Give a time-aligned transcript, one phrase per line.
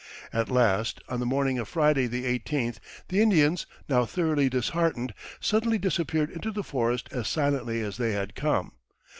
[0.33, 5.77] At last, on the morning of Friday, the eighteenth, the Indians, now thoroughly disheartened, suddenly
[5.77, 8.71] disappeared into the forest as silently as they had come.